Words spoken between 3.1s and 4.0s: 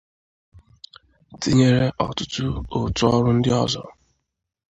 ọrụ ndị ọzọ.